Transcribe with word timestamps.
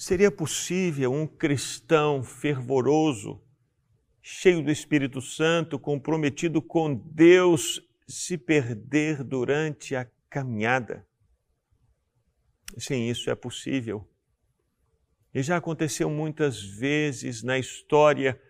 Seria 0.00 0.30
possível 0.30 1.12
um 1.12 1.26
cristão 1.26 2.22
fervoroso, 2.22 3.38
cheio 4.22 4.64
do 4.64 4.70
Espírito 4.70 5.20
Santo, 5.20 5.78
comprometido 5.78 6.62
com 6.62 6.94
Deus, 6.94 7.82
se 8.08 8.38
perder 8.38 9.22
durante 9.22 9.94
a 9.94 10.10
caminhada? 10.30 11.06
Sim, 12.78 13.10
isso 13.10 13.28
é 13.28 13.34
possível. 13.34 14.08
E 15.34 15.42
já 15.42 15.58
aconteceu 15.58 16.08
muitas 16.08 16.62
vezes 16.62 17.42
na 17.42 17.58
história, 17.58 18.40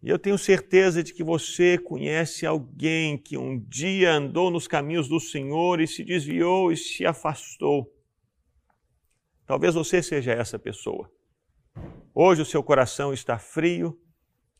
e 0.00 0.08
eu 0.08 0.16
tenho 0.16 0.38
certeza 0.38 1.02
de 1.02 1.12
que 1.12 1.24
você 1.24 1.76
conhece 1.76 2.46
alguém 2.46 3.18
que 3.18 3.36
um 3.36 3.58
dia 3.58 4.12
andou 4.12 4.48
nos 4.48 4.68
caminhos 4.68 5.08
do 5.08 5.18
Senhor 5.18 5.80
e 5.80 5.88
se 5.88 6.04
desviou 6.04 6.70
e 6.70 6.76
se 6.76 7.04
afastou. 7.04 7.93
Talvez 9.46 9.74
você 9.74 10.02
seja 10.02 10.32
essa 10.32 10.58
pessoa. 10.58 11.10
Hoje 12.14 12.42
o 12.42 12.46
seu 12.46 12.62
coração 12.62 13.12
está 13.12 13.38
frio, 13.38 14.00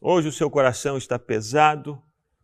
hoje 0.01 0.29
o 0.29 0.33
seu 0.33 0.51
coração 0.51 0.99
está 0.99 1.19
pesado, 1.19 2.03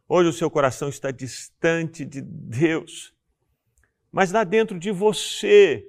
hoje 0.09 0.31
o 0.31 0.33
seu 0.33 0.51
coração 0.51 0.89
está 0.89 1.11
distante 1.11 2.05
de 2.05 2.23
Deus. 2.23 3.13
Mas 4.11 4.33
lá 4.33 4.43
dentro 4.45 4.79
de 4.79 4.91
você, 4.91 5.87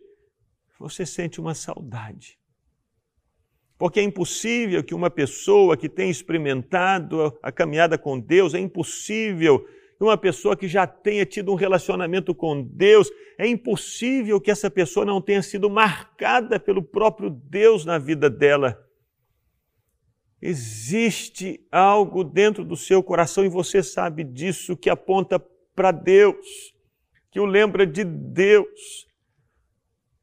você 0.78 1.06
sente 1.06 1.40
uma 1.40 1.56
saudade. 1.56 2.38
Porque 3.78 4.00
é 4.00 4.04
impossível 4.04 4.84
que 4.84 4.94
uma 4.94 5.10
pessoa 5.10 5.78
que 5.78 5.90
tem 5.90 6.10
experimentado 6.10 7.36
a 7.42 7.52
caminhada 7.52 7.98
com 7.98 8.20
Deus, 8.20 8.54
é 8.54 8.60
impossível 8.60 9.68
uma 10.06 10.18
pessoa 10.18 10.58
que 10.58 10.68
já 10.68 10.88
tenha 10.88 11.26
tido 11.26 11.52
um 11.52 11.56
relacionamento 11.56 12.34
com 12.34 12.64
Deus, 12.64 13.10
é 13.38 13.48
impossível 13.48 14.40
que 14.40 14.50
essa 14.50 14.70
pessoa 14.70 15.06
não 15.06 15.22
tenha 15.22 15.42
sido 15.42 15.70
marcada 15.70 16.60
pelo 16.60 16.82
próprio 16.82 17.30
Deus 17.30 17.86
na 17.86 17.98
vida 17.98 18.30
dela. 18.30 18.84
Existe 20.42 21.64
algo 21.72 22.24
dentro 22.24 22.66
do 22.66 22.76
seu 22.76 23.04
coração 23.04 23.46
e 23.46 23.50
você 23.50 23.84
sabe 23.84 24.24
disso 24.24 24.76
que 24.76 24.90
aponta 24.90 25.40
para 25.76 25.92
Deus, 25.92 26.74
que 27.30 27.40
o 27.40 27.46
lembra 27.46 27.86
de 27.86 28.04
Deus. 28.04 29.08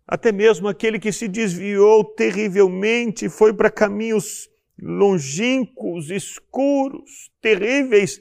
Até 0.07 0.33
mesmo 0.33 0.67
aquele 0.67 0.99
que 0.99 1.13
se 1.13 1.29
desviou 1.29 2.03
terrivelmente, 2.03 3.29
foi 3.29 3.53
para 3.53 3.71
caminhos 3.71 4.49
longínquos, 4.81 6.11
escuros, 6.11 7.31
terríveis, 7.41 8.21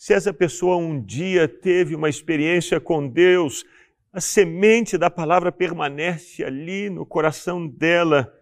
se 0.00 0.14
essa 0.14 0.32
pessoa 0.32 0.78
um 0.78 0.98
dia 0.98 1.46
teve 1.46 1.94
uma 1.94 2.08
experiência 2.08 2.80
com 2.80 3.06
Deus, 3.06 3.66
a 4.10 4.18
semente 4.18 4.96
da 4.96 5.10
palavra 5.10 5.52
permanece 5.52 6.42
ali 6.42 6.88
no 6.88 7.04
coração 7.04 7.68
dela, 7.68 8.34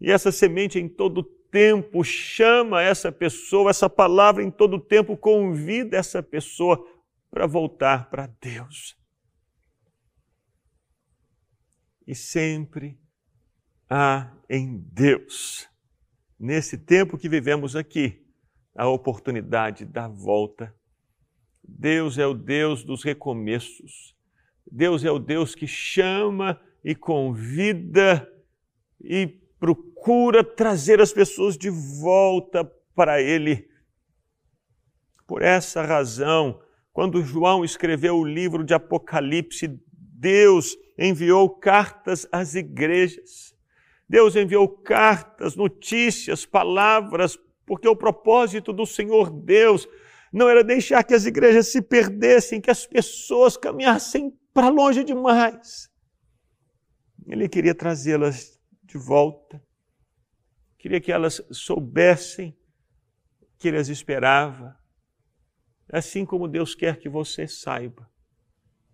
e 0.00 0.10
essa 0.10 0.32
semente 0.32 0.78
em 0.78 0.88
todo 0.88 1.22
tempo 1.22 2.02
chama 2.02 2.82
essa 2.82 3.12
pessoa, 3.12 3.68
essa 3.68 3.90
palavra 3.90 4.42
em 4.42 4.50
todo 4.50 4.80
tempo 4.80 5.14
convida 5.14 5.98
essa 5.98 6.22
pessoa 6.22 6.82
para 7.30 7.46
voltar 7.46 8.08
para 8.08 8.26
Deus. 8.40 8.96
E 12.06 12.14
sempre 12.14 12.98
há 13.86 14.32
em 14.48 14.78
Deus, 14.78 15.68
nesse 16.40 16.78
tempo 16.78 17.18
que 17.18 17.28
vivemos 17.28 17.76
aqui, 17.76 18.26
a 18.74 18.88
oportunidade 18.88 19.84
da 19.84 20.08
volta 20.08 20.74
Deus 21.62 22.18
é 22.18 22.26
o 22.26 22.34
Deus 22.34 22.84
dos 22.84 23.02
recomeços. 23.02 24.14
Deus 24.70 25.04
é 25.04 25.10
o 25.10 25.18
Deus 25.18 25.54
que 25.54 25.66
chama 25.66 26.60
e 26.84 26.94
convida 26.94 28.28
e 29.00 29.26
procura 29.58 30.42
trazer 30.42 31.00
as 31.00 31.12
pessoas 31.12 31.56
de 31.56 31.70
volta 31.70 32.64
para 32.94 33.20
Ele. 33.20 33.68
Por 35.26 35.42
essa 35.42 35.82
razão, 35.82 36.60
quando 36.92 37.22
João 37.22 37.64
escreveu 37.64 38.16
o 38.16 38.24
livro 38.24 38.64
de 38.64 38.74
Apocalipse, 38.74 39.80
Deus 39.92 40.76
enviou 40.98 41.48
cartas 41.48 42.26
às 42.30 42.54
igrejas. 42.54 43.54
Deus 44.08 44.36
enviou 44.36 44.68
cartas, 44.68 45.56
notícias, 45.56 46.44
palavras, 46.44 47.38
porque 47.64 47.88
o 47.88 47.96
propósito 47.96 48.72
do 48.72 48.84
Senhor 48.84 49.30
Deus 49.30 49.88
não 50.32 50.48
era 50.48 50.64
deixar 50.64 51.02
que 51.04 51.14
as 51.14 51.26
igrejas 51.26 51.68
se 51.68 51.82
perdessem, 51.82 52.60
que 52.60 52.70
as 52.70 52.86
pessoas 52.86 53.56
caminhassem 53.56 54.32
para 54.54 54.68
longe 54.68 55.04
demais. 55.04 55.90
Ele 57.26 57.48
queria 57.48 57.74
trazê-las 57.74 58.58
de 58.82 58.98
volta, 58.98 59.62
queria 60.78 61.00
que 61.00 61.12
elas 61.12 61.40
soubessem 61.50 62.56
que 63.58 63.68
ele 63.68 63.76
as 63.76 63.88
esperava, 63.88 64.76
assim 65.92 66.24
como 66.24 66.48
Deus 66.48 66.74
quer 66.74 66.98
que 66.98 67.08
você 67.08 67.46
saiba 67.46 68.10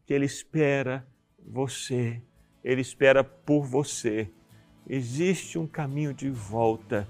que 0.08 0.14
Ele 0.14 0.24
espera 0.24 1.06
você, 1.38 2.22
Ele 2.64 2.80
espera 2.80 3.22
por 3.22 3.66
você. 3.66 4.32
Existe 4.88 5.58
um 5.58 5.66
caminho 5.66 6.14
de 6.14 6.30
volta, 6.30 7.06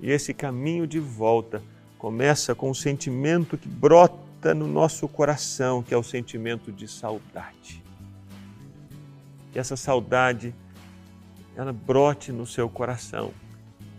e 0.00 0.10
esse 0.10 0.32
caminho 0.32 0.86
de 0.86 0.98
volta 0.98 1.62
começa 2.04 2.54
com 2.54 2.68
um 2.68 2.74
sentimento 2.74 3.56
que 3.56 3.66
brota 3.66 4.52
no 4.52 4.66
nosso 4.66 5.08
coração, 5.08 5.82
que 5.82 5.94
é 5.94 5.96
o 5.96 6.02
sentimento 6.02 6.70
de 6.70 6.86
saudade. 6.86 7.82
Que 9.50 9.58
essa 9.58 9.74
saudade 9.74 10.54
ela 11.56 11.72
brote 11.72 12.30
no 12.30 12.46
seu 12.46 12.68
coração, 12.68 13.32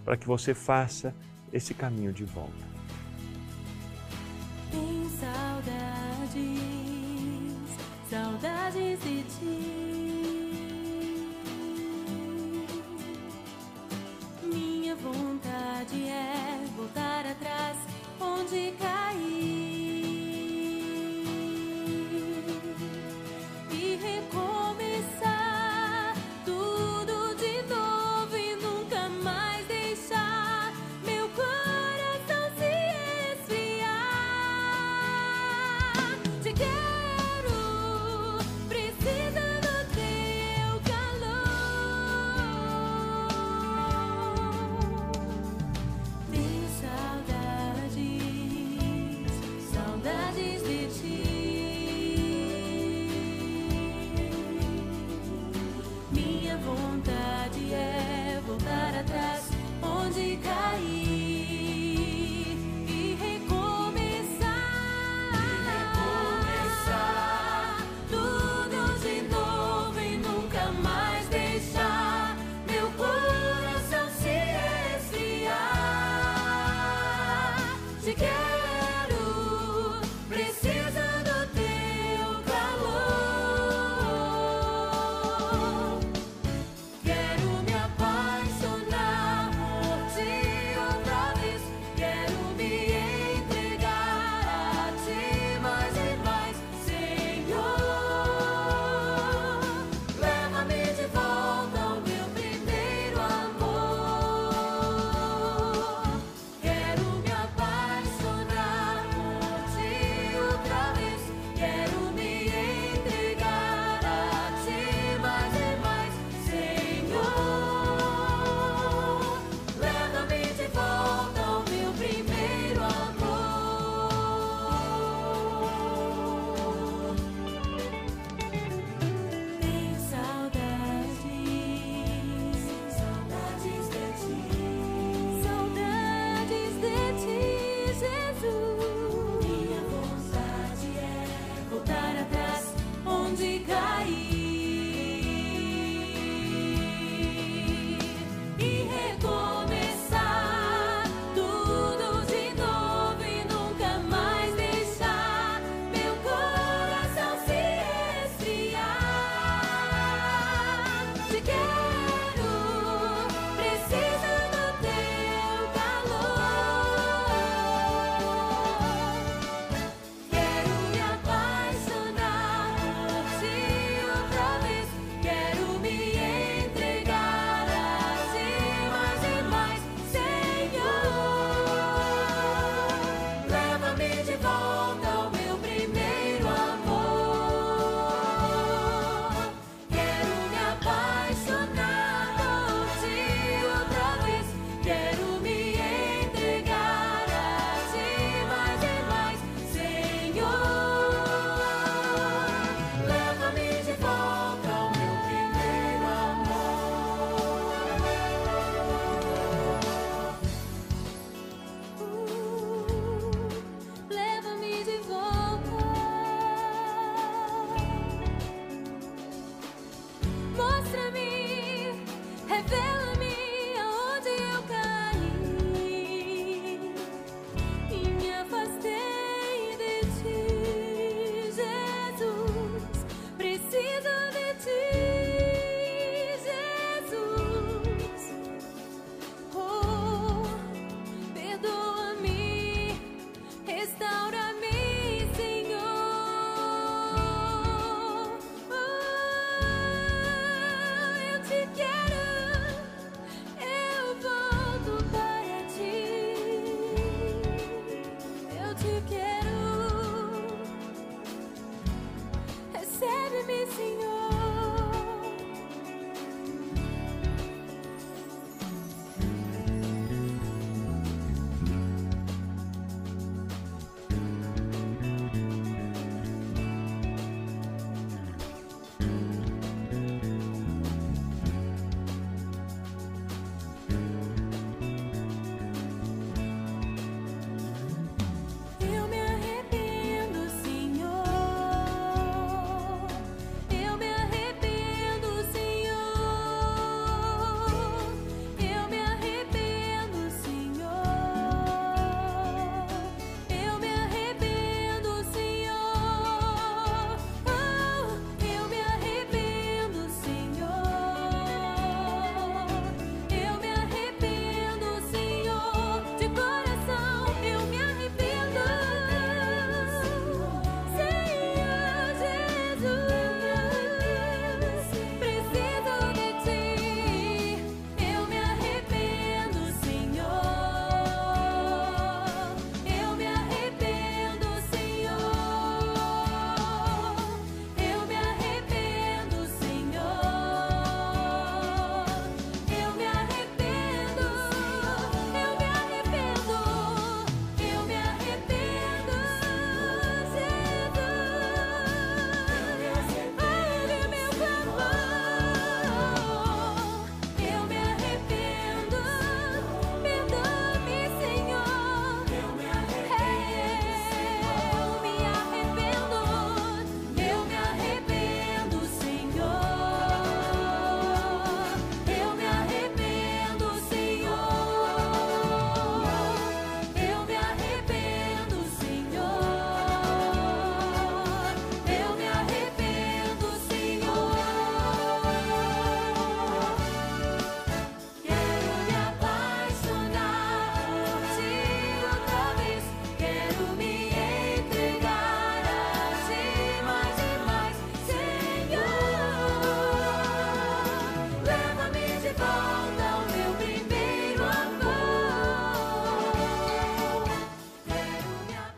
para 0.04 0.16
que 0.16 0.28
você 0.28 0.54
faça 0.54 1.16
esse 1.52 1.74
caminho 1.74 2.14
de 2.14 2.24
volta. 2.24 2.52
Tem 4.70 5.10
saudades, 5.20 6.36
saudades 8.08 9.00
de 9.00 9.24
ti. 9.24 9.66
Minha 14.44 14.96
vontade 14.96 16.04
é 16.08 16.66
voltar 16.78 17.26
atrás 17.26 17.95
onde 18.20 18.74
caí. 18.80 19.75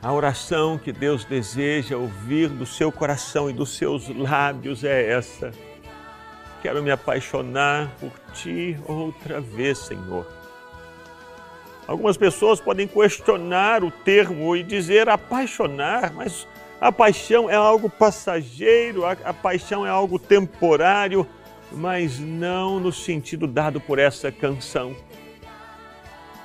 A 0.07 0.13
oração 0.13 0.77
que 0.77 0.93
Deus 0.93 1.25
deseja 1.25 1.97
ouvir 1.97 2.47
do 2.47 2.65
seu 2.65 2.89
coração 2.93 3.49
e 3.49 3.53
dos 3.53 3.75
seus 3.75 4.07
lábios 4.07 4.85
é 4.85 5.11
essa. 5.11 5.51
Quero 6.61 6.81
me 6.81 6.89
apaixonar 6.89 7.93
por 7.99 8.13
ti 8.33 8.79
outra 8.87 9.41
vez, 9.41 9.79
Senhor. 9.79 10.25
Algumas 11.85 12.15
pessoas 12.15 12.61
podem 12.61 12.87
questionar 12.87 13.83
o 13.83 13.91
termo 13.91 14.55
e 14.55 14.63
dizer 14.63 15.09
apaixonar, 15.09 16.13
mas 16.13 16.47
a 16.79 16.89
paixão 16.89 17.49
é 17.49 17.55
algo 17.55 17.89
passageiro, 17.89 19.03
a, 19.03 19.11
a 19.11 19.33
paixão 19.33 19.85
é 19.85 19.89
algo 19.89 20.17
temporário, 20.17 21.27
mas 21.69 22.17
não 22.17 22.79
no 22.79 22.93
sentido 22.93 23.45
dado 23.45 23.81
por 23.81 23.99
essa 23.99 24.31
canção. 24.31 24.95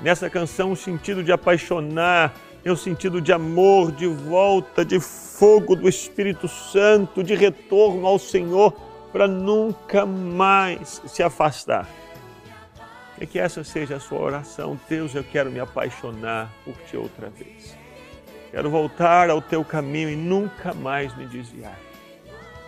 Nessa 0.00 0.28
canção, 0.28 0.73
o 0.73 0.76
sentido 0.76 1.23
de 1.23 1.31
apaixonar 1.31 2.35
é 2.64 2.71
o 2.71 2.76
sentido 2.76 3.21
de 3.21 3.33
amor, 3.33 3.90
de 3.90 4.07
volta, 4.07 4.85
de 4.85 5.00
fogo 5.00 5.75
do 5.75 5.88
Espírito 5.88 6.47
Santo, 6.47 7.23
de 7.23 7.35
retorno 7.35 8.07
ao 8.07 8.19
Senhor 8.19 8.73
para 9.12 9.26
nunca 9.26 10.07
mais 10.07 11.02
se 11.07 11.23
afastar. 11.23 11.88
E 13.21 13.26
que 13.26 13.38
essa 13.38 13.62
seja 13.62 13.97
a 13.97 14.00
sua 14.00 14.21
oração. 14.21 14.78
Deus, 14.88 15.14
eu 15.14 15.25
quero 15.25 15.50
me 15.50 15.61
apaixonar 15.61 16.52
por 16.64 16.75
ti 16.88 16.97
outra 16.97 17.28
vez. 17.28 17.76
Quero 18.50 18.71
voltar 18.71 19.28
ao 19.28 19.40
teu 19.40 19.64
caminho 19.64 20.09
e 20.09 20.16
nunca 20.16 20.73
mais 20.73 21.16
me 21.16 21.26
desviar. 21.26 21.78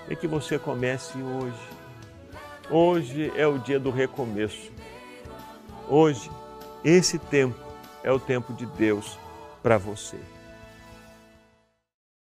E 0.08 0.16
que 0.16 0.26
você 0.26 0.58
comece 0.58 1.16
hoje. 1.18 1.74
Hoje 2.68 3.32
é 3.36 3.46
o 3.46 3.58
dia 3.58 3.78
do 3.78 3.90
recomeço. 3.90 4.72
Hoje, 5.88 6.30
esse 6.84 7.18
tempo 7.18 7.58
é 8.02 8.10
o 8.10 8.18
tempo 8.18 8.52
de 8.52 8.66
Deus 8.66 9.18
para 9.64 9.78
você. 9.78 10.18